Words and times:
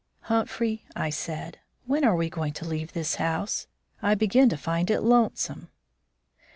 "Humphrey," 0.21 0.83
I 0.95 1.11
said, 1.11 1.59
"when 1.85 2.03
are 2.03 2.15
we 2.15 2.27
going 2.27 2.53
to 2.53 2.65
leave 2.67 2.93
this 2.93 3.17
house? 3.17 3.67
I 4.01 4.15
begin 4.15 4.49
to 4.49 4.57
find 4.57 4.89
it 4.89 5.01
lonesome." 5.01 5.69